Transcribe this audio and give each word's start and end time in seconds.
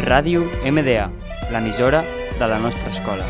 Ràdio 0.00 0.48
MDA, 0.64 1.10
l'emissora 1.52 2.00
de 2.38 2.46
la 2.48 2.58
nostra 2.58 2.88
escola. 2.88 3.24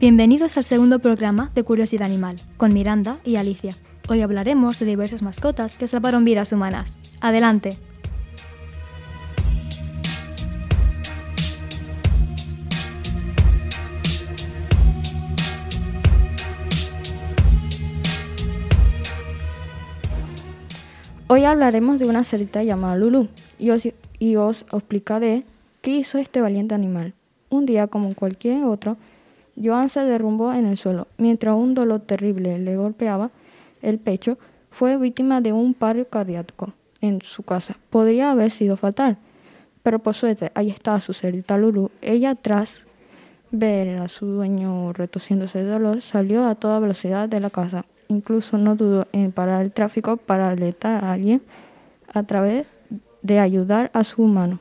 Bienvenidos 0.00 0.56
al 0.56 0.64
segundo 0.64 0.98
programa 0.98 1.52
de 1.54 1.62
Curiosidad 1.62 2.06
Animal, 2.06 2.34
con 2.56 2.74
Miranda 2.74 3.18
y 3.24 3.36
Alicia. 3.36 3.72
Hoy 4.08 4.22
hablaremos 4.22 4.80
de 4.80 4.86
diversas 4.86 5.22
mascotas 5.22 5.76
que 5.76 5.86
salvaron 5.86 6.24
vidas 6.24 6.50
humanas. 6.50 6.98
Adelante. 7.20 7.78
Hoy 21.32 21.44
hablaremos 21.44 22.00
de 22.00 22.08
una 22.08 22.24
cerita 22.24 22.64
llamada 22.64 22.96
Lulu 22.96 23.28
y 23.56 23.70
os, 23.70 23.86
y 24.18 24.34
os 24.34 24.62
explicaré 24.72 25.44
qué 25.80 25.92
hizo 25.92 26.18
este 26.18 26.40
valiente 26.40 26.74
animal. 26.74 27.14
Un 27.50 27.66
día, 27.66 27.86
como 27.86 28.16
cualquier 28.16 28.64
otro, 28.64 28.96
Joan 29.54 29.90
se 29.90 30.00
derrumbó 30.00 30.52
en 30.52 30.66
el 30.66 30.76
suelo. 30.76 31.06
Mientras 31.18 31.54
un 31.54 31.74
dolor 31.74 32.00
terrible 32.00 32.58
le 32.58 32.76
golpeaba 32.76 33.30
el 33.80 34.00
pecho, 34.00 34.38
fue 34.72 34.96
víctima 34.96 35.40
de 35.40 35.52
un 35.52 35.72
paro 35.72 36.04
cardíaco 36.04 36.72
en 37.00 37.22
su 37.22 37.44
casa. 37.44 37.76
Podría 37.90 38.32
haber 38.32 38.50
sido 38.50 38.76
fatal, 38.76 39.16
pero 39.84 40.00
por 40.00 40.16
suerte 40.16 40.50
ahí 40.56 40.68
estaba 40.68 40.98
su 40.98 41.12
cerita 41.12 41.56
Lulu. 41.56 41.92
Ella, 42.02 42.34
tras 42.34 42.80
ver 43.52 44.00
a 44.00 44.08
su 44.08 44.26
dueño 44.26 44.92
retosiéndose 44.94 45.62
de 45.62 45.70
dolor, 45.70 46.02
salió 46.02 46.48
a 46.48 46.56
toda 46.56 46.80
velocidad 46.80 47.28
de 47.28 47.38
la 47.38 47.50
casa. 47.50 47.84
Incluso 48.10 48.58
no 48.58 48.74
dudó 48.74 49.06
en 49.12 49.30
parar 49.30 49.62
el 49.62 49.70
tráfico 49.70 50.16
para 50.16 50.50
alertar 50.50 51.04
a 51.04 51.12
alguien 51.12 51.42
a 52.12 52.24
través 52.24 52.66
de 53.22 53.38
ayudar 53.38 53.92
a 53.94 54.02
su 54.02 54.24
humano. 54.24 54.58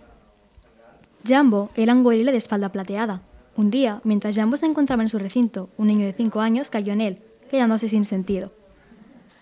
Jambo 1.28 1.72
era 1.75 1.94
un 1.94 2.03
gorila 2.03 2.31
de 2.31 2.38
espalda 2.38 2.69
plateada. 2.69 3.22
Un 3.58 3.72
día, 3.72 4.02
mientras 4.03 4.36
Jambo 4.36 4.56
se 4.56 4.67
encontraba 4.67 5.02
en 5.02 5.09
su 5.09 5.17
recinto, 5.17 5.69
un 5.78 5.88
niño 5.88 6.06
de 6.06 6.14
5 6.14 6.39
años 6.39 6.69
cayó 6.69 6.94
en 6.94 7.02
él, 7.02 7.17
quedándose 7.50 7.89
sin 7.89 8.06
sentido. 8.06 8.52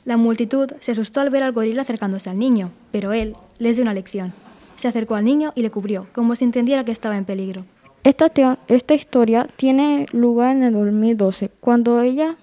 La 0.06 0.16
multitud 0.16 0.72
se 0.80 0.94
asustó 0.94 1.20
al 1.20 1.30
ver 1.30 1.44
al 1.44 1.52
gorila 1.52 1.82
acercándose 1.82 2.30
al 2.30 2.40
niño, 2.40 2.72
pero 2.94 3.12
él 3.12 3.36
les 3.60 3.76
dio 3.76 3.84
una 3.84 3.94
lección. 3.94 4.32
Se 4.78 4.88
acercó 4.88 5.16
al 5.16 5.26
niño 5.26 5.52
y 5.54 5.64
le 5.64 5.70
cubrió, 5.70 6.08
como 6.14 6.34
si 6.36 6.46
entendiera 6.46 6.86
que 6.86 6.94
estaba 6.94 7.18
en 7.18 7.26
peligro. 7.26 7.66
Esta, 8.06 8.32
esta 8.70 8.94
historia 8.94 9.48
tiene 9.58 10.06
lugar 10.14 10.56
en 10.56 10.64
el 10.64 10.74
2012, 10.74 11.52
cuando 11.60 12.02
ella, 12.02 12.38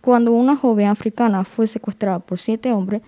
cuando 0.00 0.32
una 0.32 0.56
joven 0.56 0.88
africana 0.88 1.44
fue 1.44 1.66
secuestrada 1.66 2.18
por 2.18 2.38
siete 2.38 2.72
hombres, 2.72 3.02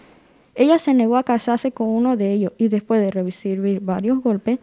ella 0.54 0.78
se 0.78 0.94
negó 0.94 1.16
a 1.16 1.22
casarse 1.22 1.72
con 1.72 1.88
uno 1.88 2.16
de 2.16 2.32
ellos 2.32 2.52
y 2.58 2.68
después 2.68 3.00
de 3.00 3.10
recibir 3.10 3.80
varios 3.80 4.20
golpes, 4.22 4.58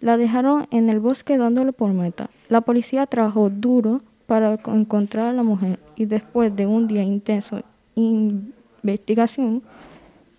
la 0.00 0.16
dejaron 0.16 0.66
en 0.70 0.88
el 0.90 1.00
bosque 1.00 1.38
dándole 1.38 1.72
por 1.72 1.90
muerta. 1.92 2.28
La 2.48 2.60
policía 2.60 3.06
trabajó 3.06 3.50
duro 3.50 4.02
para 4.26 4.58
co- 4.58 4.74
encontrar 4.74 5.26
a 5.28 5.32
la 5.32 5.42
mujer 5.42 5.78
y 5.96 6.04
después 6.04 6.54
de 6.54 6.66
un 6.66 6.86
día 6.86 7.02
intenso 7.02 7.62
investigación, 8.82 9.62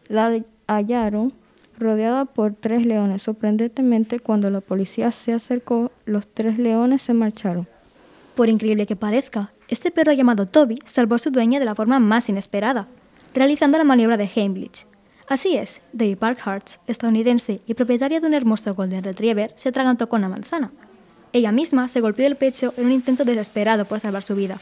la 0.07 0.39
hallaron 0.67 1.33
rodeada 1.79 2.25
por 2.25 2.53
tres 2.53 2.85
leones. 2.85 3.23
Sorprendentemente, 3.23 4.19
cuando 4.19 4.49
la 4.49 4.61
policía 4.61 5.11
se 5.11 5.33
acercó, 5.33 5.91
los 6.05 6.27
tres 6.27 6.57
leones 6.57 7.01
se 7.01 7.13
marcharon. 7.13 7.67
Por 8.35 8.49
increíble 8.49 8.85
que 8.85 8.95
parezca, 8.95 9.51
este 9.67 9.91
perro 9.91 10.11
llamado 10.11 10.47
Toby 10.47 10.79
salvó 10.85 11.15
a 11.15 11.19
su 11.19 11.31
dueña 11.31 11.59
de 11.59 11.65
la 11.65 11.75
forma 11.75 11.99
más 11.99 12.29
inesperada, 12.29 12.87
realizando 13.33 13.77
la 13.77 13.83
maniobra 13.83 14.17
de 14.17 14.29
Heimlich. 14.33 14.85
Así 15.27 15.57
es, 15.57 15.81
Debbie 15.91 16.15
Parkhartz, 16.15 16.79
estadounidense 16.85 17.59
y 17.65 17.73
propietaria 17.73 18.19
de 18.19 18.27
un 18.27 18.35
hermoso 18.35 18.75
Golden 18.75 19.03
Retriever, 19.03 19.53
se 19.55 19.69
atragantó 19.69 20.07
con 20.07 20.19
una 20.19 20.29
manzana. 20.29 20.71
Ella 21.33 21.51
misma 21.51 21.87
se 21.87 21.99
golpeó 21.99 22.27
el 22.27 22.35
pecho 22.35 22.73
en 22.77 22.85
un 22.85 22.91
intento 22.91 23.23
desesperado 23.23 23.85
por 23.85 23.99
salvar 23.99 24.23
su 24.23 24.35
vida. 24.35 24.59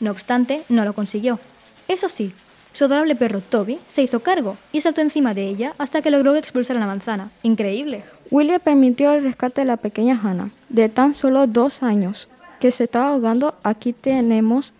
No 0.00 0.10
obstante, 0.10 0.64
no 0.68 0.84
lo 0.84 0.94
consiguió. 0.94 1.38
Eso 1.86 2.08
sí, 2.08 2.32
su 2.72 2.84
adorable 2.84 3.16
perro 3.16 3.40
Toby 3.40 3.78
se 3.86 4.02
hizo 4.02 4.20
cargo 4.20 4.56
y 4.72 4.80
saltó 4.80 5.00
encima 5.00 5.34
de 5.34 5.46
ella 5.46 5.74
hasta 5.78 6.00
que 6.00 6.10
logró 6.10 6.34
expulsar 6.36 6.76
a 6.76 6.80
la 6.80 6.86
manzana. 6.86 7.30
¡Increíble! 7.42 8.04
William 8.30 8.60
permitió 8.60 9.12
el 9.12 9.24
rescate 9.24 9.60
de 9.60 9.66
la 9.66 9.76
pequeña 9.76 10.18
Hannah, 10.22 10.50
de 10.68 10.88
tan 10.88 11.14
solo 11.14 11.46
dos 11.46 11.82
años, 11.82 12.28
que 12.58 12.70
se 12.70 12.84
estaba 12.84 13.08
ahogando. 13.08 13.54
Aquí 13.62 13.92
tenemos 13.92 14.72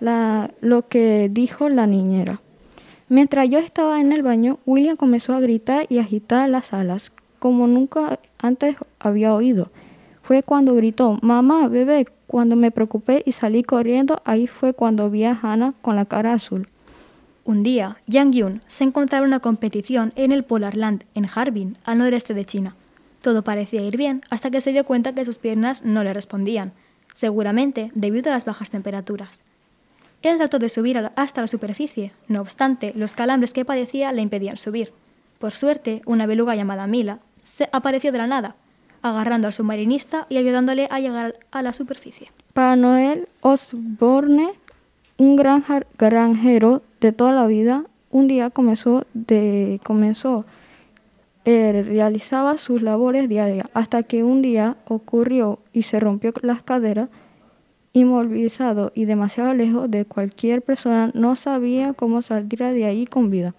la- 0.00 0.50
lo 0.60 0.88
que 0.88 1.28
dijo 1.30 1.68
la 1.68 1.86
niñera. 1.86 2.40
Mientras 3.08 3.48
yo 3.48 3.58
estaba 3.58 4.00
en 4.00 4.12
el 4.12 4.22
baño, 4.22 4.58
William 4.66 4.96
comenzó 4.96 5.34
a 5.34 5.40
gritar 5.40 5.86
y 5.88 5.98
agitar 5.98 6.48
las 6.48 6.72
alas, 6.72 7.12
como 7.38 7.66
nunca 7.66 8.18
antes 8.38 8.76
había 8.98 9.32
oído. 9.34 9.70
Fue 10.22 10.42
cuando 10.42 10.74
gritó, 10.74 11.18
mamá, 11.22 11.68
bebé, 11.68 12.06
cuando 12.26 12.56
me 12.56 12.72
preocupé 12.72 13.22
y 13.24 13.30
salí 13.30 13.62
corriendo, 13.62 14.20
ahí 14.24 14.48
fue 14.48 14.72
cuando 14.74 15.08
vi 15.08 15.22
a 15.22 15.38
Hannah 15.40 15.74
con 15.82 15.94
la 15.94 16.04
cara 16.04 16.32
azul. 16.32 16.66
Un 17.44 17.62
día, 17.62 17.98
Yang 18.08 18.32
Yun 18.32 18.62
se 18.66 18.82
encontraba 18.82 19.24
en 19.24 19.28
una 19.28 19.38
competición 19.38 20.12
en 20.16 20.32
el 20.32 20.42
Polar 20.42 20.76
Land, 20.76 21.04
en 21.14 21.28
Harbin, 21.32 21.78
al 21.84 21.98
noreste 21.98 22.34
de 22.34 22.44
China. 22.44 22.74
Todo 23.22 23.42
parecía 23.42 23.82
ir 23.82 23.96
bien 23.96 24.20
hasta 24.30 24.50
que 24.50 24.60
se 24.60 24.72
dio 24.72 24.84
cuenta 24.84 25.14
que 25.14 25.24
sus 25.24 25.38
piernas 25.38 25.84
no 25.84 26.02
le 26.02 26.12
respondían, 26.12 26.72
seguramente 27.16 27.90
debido 27.94 28.30
a 28.30 28.34
las 28.34 28.44
bajas 28.44 28.68
temperaturas. 28.68 29.42
Él 30.20 30.36
trató 30.36 30.58
de 30.58 30.68
subir 30.68 30.98
hasta 31.16 31.40
la 31.40 31.46
superficie, 31.46 32.12
no 32.28 32.42
obstante, 32.42 32.92
los 32.94 33.14
calambres 33.14 33.54
que 33.54 33.64
padecía 33.64 34.12
le 34.12 34.20
impedían 34.20 34.58
subir. 34.58 34.92
Por 35.38 35.54
suerte, 35.54 36.02
una 36.04 36.26
beluga 36.26 36.54
llamada 36.54 36.86
Mila 36.86 37.20
se 37.40 37.70
apareció 37.72 38.12
de 38.12 38.18
la 38.18 38.26
nada, 38.26 38.56
agarrando 39.00 39.46
al 39.46 39.54
submarinista 39.54 40.26
y 40.28 40.36
ayudándole 40.36 40.88
a 40.90 41.00
llegar 41.00 41.36
a 41.52 41.62
la 41.62 41.72
superficie. 41.72 42.28
Para 42.52 42.76
Noel 42.76 43.28
Osborne, 43.40 44.52
un 45.16 45.36
granjero 45.36 46.82
de 47.00 47.12
toda 47.12 47.32
la 47.32 47.46
vida, 47.46 47.84
un 48.10 48.28
día 48.28 48.50
comenzó, 48.50 49.06
de, 49.14 49.80
comenzó 49.84 50.44
eh, 51.48 51.84
realizaba 51.86 52.58
sus 52.58 52.82
labores 52.82 53.28
diarias 53.28 53.68
hasta 53.72 54.02
que 54.02 54.24
un 54.24 54.42
día 54.42 54.76
ocurrió 54.84 55.60
y 55.72 55.84
se 55.84 56.00
rompió 56.00 56.32
las 56.42 56.60
caderas, 56.60 57.08
inmovilizado 57.92 58.90
y 58.96 59.04
demasiado 59.04 59.54
lejos 59.54 59.88
de 59.88 60.04
cualquier 60.04 60.60
persona, 60.60 61.12
no 61.14 61.36
sabía 61.36 61.94
cómo 61.94 62.20
salir 62.20 62.58
de 62.58 62.84
ahí 62.84 63.06
con 63.06 63.30
vida. 63.30 63.54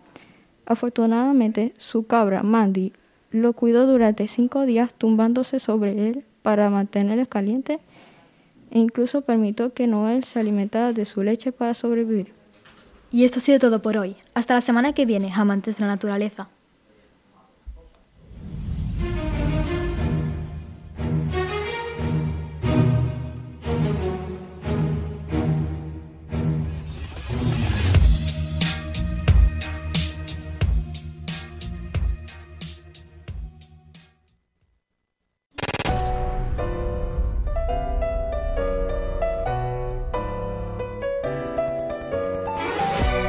Afortunadamente, 0.66 1.74
su 1.78 2.06
cabra, 2.06 2.44
Mandy, 2.44 2.92
lo 3.32 3.54
cuidó 3.54 3.88
durante 3.88 4.28
cinco 4.28 4.66
días 4.66 4.94
tumbándose 4.94 5.60
sobre 5.60 6.10
él 6.10 6.26
para 6.42 6.70
mantenerle 6.70 7.26
caliente 7.26 7.80
e 8.70 8.80
incluso 8.80 9.22
permitió 9.22 9.74
que 9.74 9.88
Noel 9.88 10.26
se 10.26 10.42
alimentara 10.42 10.92
de 10.92 11.06
su 11.06 11.24
leche 11.24 11.54
para 11.54 11.74
sobrevivir. 11.74 12.34
Y 13.12 13.24
esto 13.24 13.40
ha 13.40 13.42
sido 13.42 13.60
todo 13.60 13.82
por 13.82 13.96
hoy. 13.96 14.18
Hasta 14.34 14.56
la 14.56 14.62
semana 14.62 14.92
que 14.92 15.06
viene, 15.06 15.32
amantes 15.34 15.78
de 15.78 15.86
la 15.86 15.88
naturaleza. 15.88 16.50